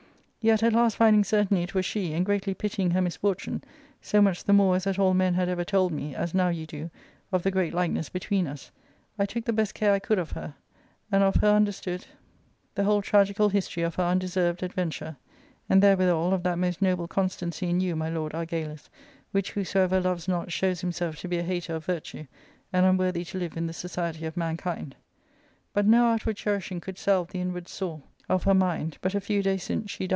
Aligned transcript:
Yet, 0.43 0.63
at 0.63 0.73
last 0.73 0.97
finding 0.97 1.23
certainly 1.23 1.61
it 1.61 1.75
was 1.75 1.85
she, 1.85 2.13
and 2.13 2.25
greatly^pitying 2.25 2.93
her 2.93 3.01
mis 3.03 3.15
fortune, 3.17 3.63
so 4.01 4.23
much 4.23 4.43
the 4.43 4.53
more 4.53 4.75
as 4.75 4.85
that 4.85 4.97
all 4.97 5.13
men 5.13 5.35
had 5.35 5.47
ever 5.47 5.63
told 5.63 5.91
me, 5.91 6.15
as 6.15 6.33
now 6.33 6.49
you 6.49 6.65
do, 6.65 6.89
of 7.31 7.43
the 7.43 7.51
great 7.51 7.75
likeness 7.75 8.09
between 8.09 8.47
us, 8.47 8.71
I 9.19 9.27
took 9.27 9.45
the 9.45 9.53
best 9.53 9.75
care 9.75 9.91
I 9.93 9.99
could 9.99 10.17
of 10.17 10.31
her, 10.31 10.55
and 11.11 11.21
of 11.23 11.35
her 11.35 11.47
understood 11.49 12.07
the 12.73 12.85
whole 12.85 13.03
tragical 13.03 13.49
history 13.49 13.83
of 13.83 13.93
her 13.93 14.03
undeserved 14.03 14.63
adventure; 14.63 15.15
and 15.69 15.79
there 15.79 15.95
withal 15.95 16.33
of 16.33 16.41
that 16.41 16.57
most 16.57 16.81
noble 16.81 17.07
constancy 17.07 17.69
in 17.69 17.79
you 17.79 17.95
my 17.95 18.09
lord 18.09 18.33
Argalus, 18.33 18.89
which 19.31 19.51
whosoever 19.51 20.01
loves 20.01 20.27
not 20.27 20.51
shows 20.51 20.81
himself 20.81 21.17
to 21.17 21.27
be 21.27 21.37
a 21.37 21.43
hater 21.43 21.75
of 21.75 21.85
virtue, 21.85 22.25
and 22.73 22.83
unworthy 22.87 23.23
to 23.25 23.37
live 23.37 23.55
in 23.57 23.67
the 23.67 23.73
society 23.73 24.25
of 24.25 24.35
mankind. 24.35 24.95
But 25.71 25.85
no 25.85 26.05
outward 26.05 26.37
cherishing 26.37 26.81
could 26.81 26.97
salve 26.97 27.27
the 27.27 27.41
inward 27.41 27.67
sore 27.67 28.01
of 28.27 28.41
her 28.45 28.53
^ind; 28.55 28.95
but 29.01 29.13
a 29.13 29.21
few 29.21 29.43
days 29.43 29.61
since 29.65 29.91
she. 29.91 30.09